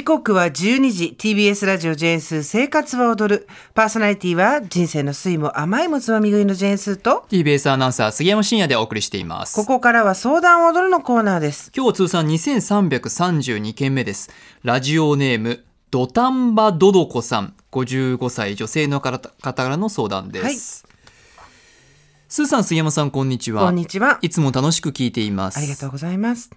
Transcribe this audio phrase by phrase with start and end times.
[0.00, 3.46] 時刻は12時 TBS ラジオジェーンスー生活は踊る。
[3.74, 9.54] パーソナリティは人生の酸いも甘いもつまみ食いのジェーンスーと TBS アナウンサー杉山真也でお送りしています。
[9.54, 11.70] ここからは相談を踊るのコーナーです。
[11.76, 14.30] 今日通算2332件目です。
[14.62, 17.54] ラジオネームドタンバドドコさん。
[17.70, 19.18] 55歳女性の方
[19.52, 20.54] からの相談です、はい。
[20.54, 23.64] スーさん杉山さんこんにちは。
[23.64, 24.18] こんにちは。
[24.22, 25.58] いつも楽しく聞いています。
[25.58, 26.48] ありがとうございます。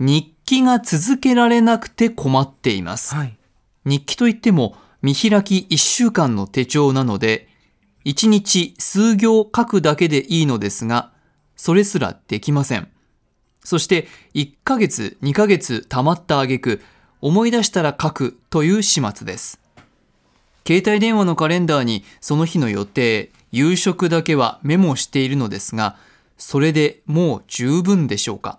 [0.00, 3.14] 日記が続けられなくて困っています。
[3.14, 3.38] はい。
[3.84, 7.48] 日記といっても見開き1週間の手帳なので
[8.04, 11.12] 1日数行書くだけでいいのですが
[11.54, 12.88] それすらできません。
[13.62, 16.82] そして1ヶ月2ヶ月溜まった挙句
[17.20, 19.60] 思い出したら書くという始末です。
[20.66, 25.96] 携帯電話のカレンダーにその日の予定夕食だけはメモしているのですが
[26.38, 28.58] それでもう十分でしょうか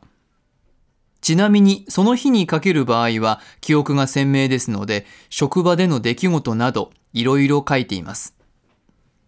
[1.22, 8.36] ちなみにその日にかける場合は記憶が鮮明ですので職場での出来事などいろいろ書いています。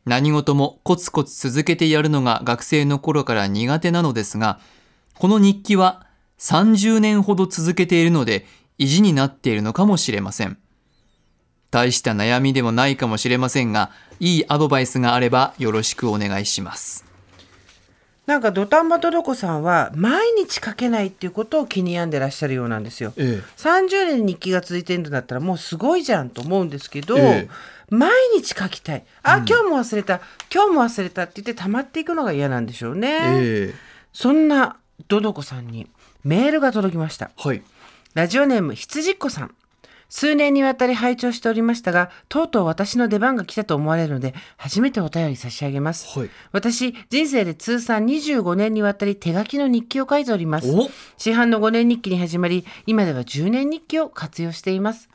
[0.06, 4.60] 何事もコツコツ続けてやるのが学生の頃から苦手なのですが
[5.18, 6.08] この日記は
[6.40, 8.46] 30年ほど続けているので
[8.78, 10.58] 意地になっているのかもしれません。
[11.72, 17.13] 大した悩みでもないかもしれませんがいいアドバイスがあればよろしくお願いします。
[18.26, 23.14] なんかドタンバトドコさんは毎日書けないっていうことを気に病んでらっしゃるようなんですよ。
[23.18, 27.50] え30年日記が続いてるんだったらもうすごいじゃんと思うんですけど、ええ。
[27.90, 29.04] 毎日書きたい。
[29.24, 30.22] あ、今日も忘れた。
[30.54, 33.74] 今日も忘れたって言って溜まっていくのが嫌なんでしょうね、え
[34.14, 34.78] そんな
[35.10, 35.88] ドドコさんに
[36.24, 37.32] メールが届きました。
[37.36, 37.62] はい。
[38.14, 39.56] ラジオネーム羊っ子さん
[40.16, 46.20] 数年にわたり拝聴しておりましたがとうとう私の出番が来たと思われるので初めてお便り差し上げます。
[46.20, 46.30] はい。
[46.52, 50.72] 私人生で通算25年にわたり手書きの日記を書いております。
[50.72, 55.10] お市販の5年日記に始まり今では10年日記を活用しています。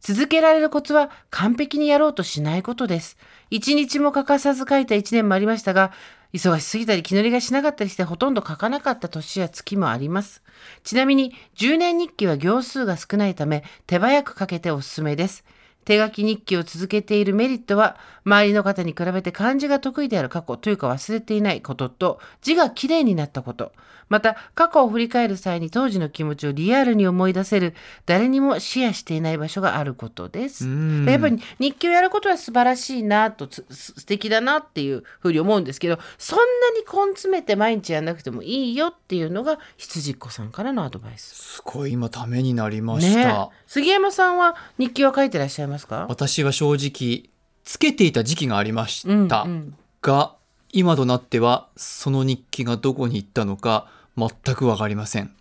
[0.00, 3.16] 続けられるコツは完璧にやろうとしないことです。
[3.50, 5.90] 一日も欠かさず書いた1年もありましたが
[6.34, 10.42] 忙しすぎたり気乗りがしなかったりしてほとんど書かなかった年や月もあります。
[10.82, 15.44] ちなみに10年日記は行数が少ないため手早く書けておすすめです。
[15.84, 23.72] 手書き日記を続けているメリットは周りの方に比べて漢字が得意である過去というか忘れていないことと字がきれいになったこと
[24.08, 27.74] また過去を振り返る際に当時の気持ちをリアルに思い出せる
[28.06, 30.66] 誰にもシェアしていない場所があることです。
[30.66, 36.44] んやっぱり日記をやることは素晴らしいなと素敵だなっていうふうに思うんですけどそんな
[36.78, 41.34] に根詰めて毎日やらなくてもいいよっていうのが羊っ子さんからのアドバイス。
[41.56, 43.18] すごい今ためになりました。
[43.18, 46.06] ねえ杉山さんは日記は書いてらっしゃいますか？
[46.08, 47.30] 私は正直
[47.64, 49.74] つけていた時期がありました、うんうん。
[50.02, 50.34] が
[50.72, 55.34] 今となってはその日記がどこに行ったのか全くわかりません。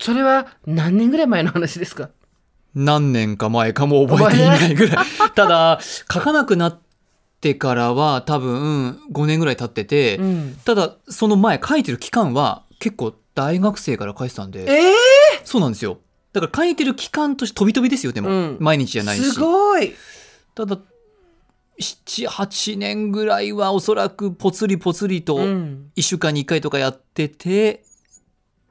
[0.00, 2.10] それは何年ぐらい前の話ですか？
[2.74, 5.06] 何年か前かも覚えていないぐらい。
[5.34, 6.78] ただ書かなくなっ
[7.40, 10.56] てからは多分5年ぐらい経ってて、うん。
[10.64, 14.64] ただその前書いてる期間は結構大学生から書いてたんで。
[14.70, 14.92] え
[15.44, 15.98] そうなんですよ
[16.32, 18.56] だから書いてる期間として飛び飛びですよでも、うん。
[18.60, 19.22] 毎日じゃないし。
[19.32, 19.94] すごい。
[20.54, 20.78] ただ
[21.80, 25.90] 78年ぐらいはおそらくぽつりぽつりとうん。
[25.96, 27.84] 1週間に1回とかやってて、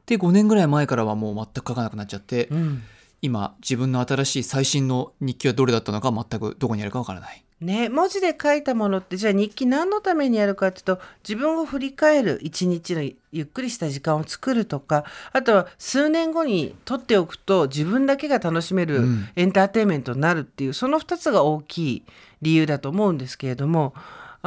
[0.05, 2.83] で5年ぐらい前からはもう全く書かなくなっちゃって、うん。
[3.21, 13.01] 今自分の新しい最新の日記はどれだったのか全くどこにあるかわからないね、文字で書いたものってじゃあ日記何のためにやるかっていうと自分を振り返る一日の
[13.31, 22.03] ゆっくりした時間を作るとかあとは数年後に取っておくと自分だけが楽しめるうんエンターテインメントになるっていう、その2つが大きい
[22.43, 23.93] 理由だと思うんですけれども。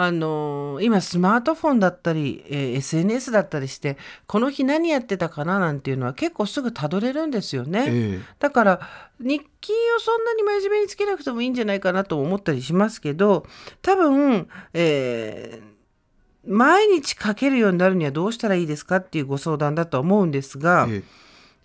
[0.02, 7.84] あのー今スマートフォンだったり、えー SNS だったりしてこの日何やってたかななんていうのは結構すぐたどれるんですよね。
[7.88, 8.80] えだから
[9.18, 13.46] 日記をそんなに真面目につけなくてもいいんじゃないかなと思ったりしますけど
[13.82, 15.70] 多分、えー
[16.46, 21.02] 毎日書けるようになるにはどうしたらいいですかっていうご相談だとは思うんですが、え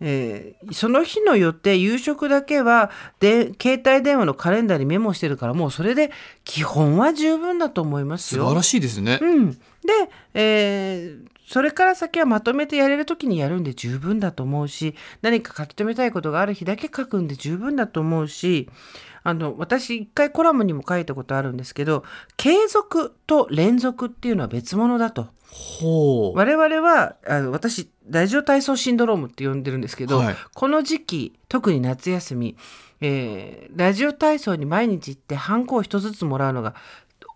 [0.01, 6.11] えーその日の予定夕食だけはで携帯電話のカレンダーにメモしてるからもうそれで
[6.43, 8.43] 基本は十分だと思いますよ。
[8.43, 9.59] 素晴らしいですね、うん、で、
[10.33, 18.69] えーそれから先はまとめてやれる時にやるんで十分だと思うし何か書き留めたいことがある日だけ書くんで十分だと思うし
[19.23, 22.03] あの私一回コラムにも書いたことあるんですけど
[22.37, 25.27] 継続と連続っていうのは別物だと。
[25.51, 32.57] ほう我々はあの私ラジオ体操シンドロームって呼んでるんですけど、はいこの時期特に夏休み、
[32.99, 36.75] えーラジオ体操に毎日行ってハンコを一つずつもらうのが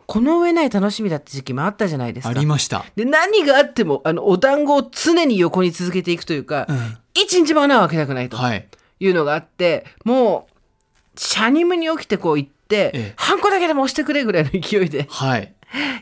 [0.09, 2.31] この上ない楽しみだった時期もあったじゃないですか。
[2.31, 8.67] ありました、で何があってもあのお団子を常に横に続けていくというか、うん一日も穴を開けたくないとはい
[8.99, 10.47] いうのがあっても
[11.15, 15.53] うシャニムに起きてこう行って、ええハンコだけでも押してくれぐらいの勢いではい。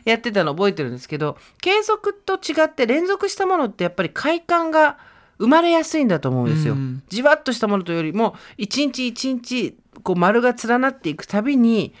[0.06, 4.96] やってたの覚えてるんですけど継続と違って連続したものってやっぱり快感が
[5.38, 6.74] 生まれやすいんだと思うんですよ。
[6.74, 11.92] うんじわっとしたものというよりも一日一日こう丸が連なっていくたびに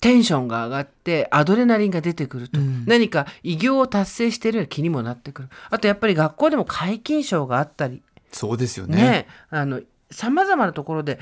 [0.00, 2.84] テンションが上がってアドレナリンが出てくると、うん。
[2.86, 5.48] 何か偉業を達成しているような気にもなってくる。
[5.70, 8.02] あとやっぱり学校でも皆勤賞があったり。
[8.32, 8.96] そうですよね。
[8.96, 9.26] ね。
[9.50, 11.18] あのさまざまなところで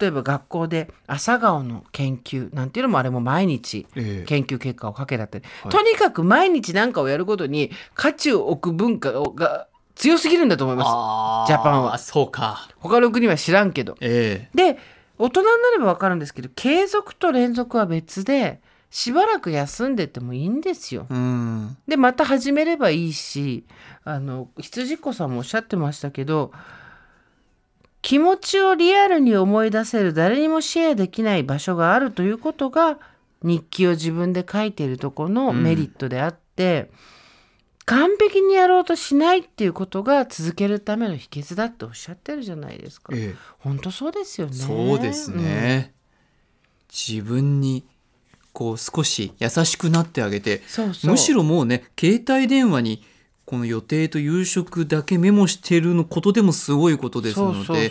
[0.00, 4.24] 例えば学校で朝顔の研究なんていうのもあれも毎日ええ。
[4.26, 5.72] 研究結果をかけだったり、はい。
[5.72, 11.52] とにかく毎日何かをやることに価値を置く文化が強すぎるんだと思います。
[11.52, 11.98] ジャパンは。
[11.98, 12.68] そうか。
[12.78, 13.96] 他の国は知らんけど。
[14.00, 14.48] え。
[14.54, 14.78] で
[15.20, 21.76] 大人になれば分かるんですけど継続と連続は別でしばらく休んでてもいいんですよえうん。
[21.86, 23.64] でまた始めればいいし
[24.04, 26.52] あの羊子さんもおっしゃってましたけど
[28.02, 32.98] 気持ちをリアルに思い出せる誰にもシェアできない場所があるということが
[33.42, 36.90] 日記を自分で書いているところのメリットであって、
[37.90, 43.12] 完璧にやろうとしないっていうことが続けるための秘訣だっておっしゃってるじゃないですか。
[43.16, 44.52] ええ本当そうですよね。
[44.52, 45.92] そうですね。
[46.88, 47.84] 自分に
[48.52, 50.62] こう少し優しくなってあげて。
[51.02, 53.02] むしろもうね携帯電話に
[53.44, 57.90] この予定と夕食だけメモしてるのことでもすごいことですので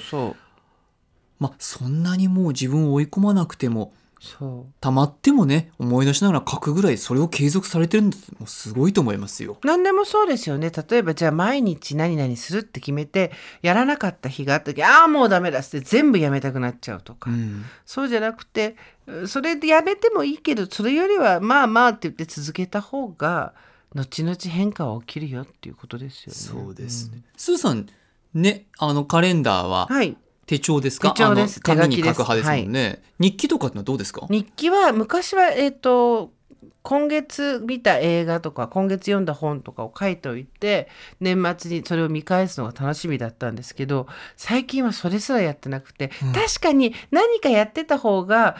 [1.39, 4.73] まあそんなにもう自分を追い込まなくてもそう。
[4.81, 9.57] たまってもね思い出しながら書くぐらいそれを継続されてるんですもうすごいと思いますよ。
[9.63, 13.31] 何でもそうですよね例えばじゃあ毎日何々するって決めて
[13.61, 18.75] やらなかった日があった時ああもうダメだって全部やめたくなっちゃうとか、うん、そうじゃなくて
[19.07, 23.53] うそれでやめてもいいけどそれよりはまあまあって言って続けた方が
[23.95, 26.35] 後々変化は起きるよっていうことですよね。
[26.65, 27.23] そうですね。
[27.35, 27.87] スーさん
[28.33, 30.17] ねあのカレンダーはうんはい
[30.49, 31.11] 手帳ですか？
[31.11, 31.59] 手帳です。
[31.59, 32.17] 紙に手書きです。
[32.17, 34.25] 書く派ですもんね、日記とかってのはどうですか？
[34.31, 36.33] 日記は昔はえっ、と
[36.81, 44.07] 今月見た映画とか今月読んだ本とかを書いておいて年末にそれを見返すのが楽しみだったんですけど
[44.37, 46.33] 最近はそれすらやってなくて、うん。
[46.33, 48.55] 確かに何かやってた方が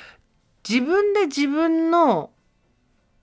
[0.68, 2.30] 自分で自分の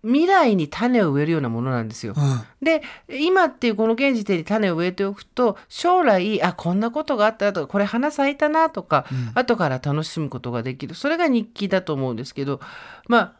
[0.06, 2.14] 未来に種を植えるようなものなんですよ。
[2.16, 12.60] うんで今っていうこの現時点に種を植えておくと将来あこんなことがあったなとかこれ花咲いたなとか、うん後から楽しむことができるそれが日記だと思うんですけど
[13.08, 13.32] まあ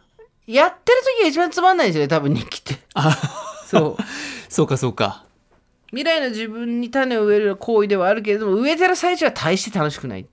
[0.46, 2.82] やってる時が一番つまんないですよね多分日記って。
[2.94, 3.16] あ
[3.66, 4.02] そう
[4.52, 5.24] そうかそうか。
[5.90, 10.26] 未来の自分に種を植える行為ではあるけれども植えてる最中は大して楽しくない。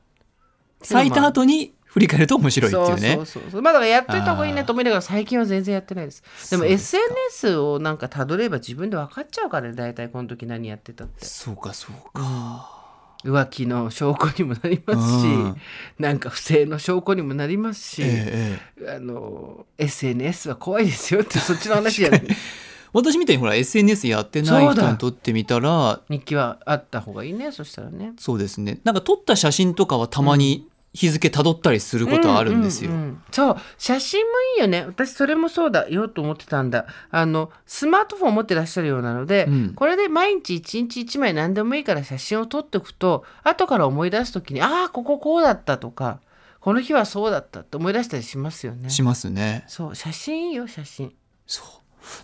[0.81, 3.15] 咲いた後に振り返ると面白いっていうね。
[3.17, 6.23] そうそうそうまあだやっといた方がいいなと思いながら最近は全然やってないです。
[6.49, 11.23] でも SNS をなんかたどれば自分で分かっちゃうからね大体この時何やってたって。
[11.23, 12.81] そうかそうか。
[13.23, 15.57] 浮気の証拠にもなりますし、うん。
[15.99, 18.95] なんか不正の証拠にもなりますし、ええええ。
[18.95, 22.23] あの SNS は怖いですよってそっちの話じゃない
[22.91, 28.13] 私みたいにほら SNS やってない人にとってみたら日記はあった方がいいねそしたらね。
[28.17, 28.79] そうですね。
[28.83, 32.91] なんか撮った写真とかはたまに日付たどったりすることはあるんですよ。
[32.91, 33.23] うううん。
[33.31, 34.85] そう写真もいいよね。
[34.85, 36.85] 私それもそうだよと思ってたんだ。
[37.09, 39.73] あのスマートフォンを持ってらっしゃるようなので、うん。
[39.73, 46.19] これで毎日一日一枚何でもいいから写真を撮っておくと後から思い出す時にああこここうだったとか
[46.59, 48.89] この日はそうだったって思い出したりしますよね。
[48.91, 49.65] しますね。
[49.67, 51.11] そう写真いいよ写真。
[51.47, 51.65] そう。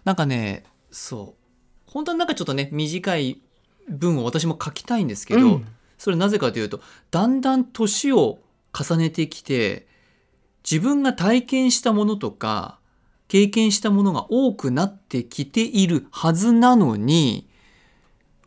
[0.05, 1.91] なんかねそう。
[1.91, 3.41] 本当はなんかちょっとね短い
[3.87, 5.67] 文を私も書きたいんですけど、うん。
[5.97, 8.37] それなぜかというとだんだん年を
[8.77, 9.87] 重ねてきて
[10.69, 12.79] 自分が体験したものとか
[13.27, 17.47] 経験したものが多くなってきているはずなのに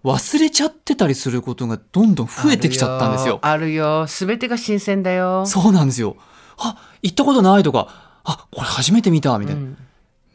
[0.05, 3.38] 忘れちゃってたりすることがどんどん増えてきちゃったんですよ。
[3.43, 4.09] あるよ。
[4.09, 5.47] すべてが新鮮だよ。
[5.47, 6.17] そうなんですよ。
[6.59, 9.79] あ行ったことないとかあこれ初めて見たみたいな、うん。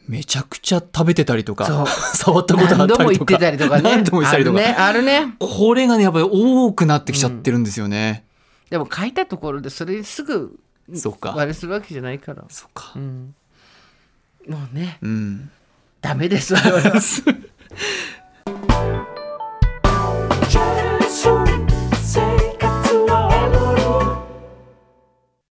[0.06, 1.86] めちゃくちゃ食べてたりとそかう。
[2.16, 3.82] 触ったことあ何度もったりとか言ってたりとかね。
[3.82, 5.34] 何度も言ってたりとか、あるねあるね。
[5.38, 8.24] これがねやっぱり多くなってきちゃってるんですよね。
[8.70, 10.58] でも書いたところでそれすぐ
[10.94, 11.34] そうか。
[11.36, 12.44] あれするわけじゃないから。
[12.48, 12.92] そうか。
[12.96, 12.98] う。
[12.98, 13.34] ん。
[14.48, 14.98] もうね。
[15.02, 15.50] うん。
[16.00, 17.00] ダメです我々は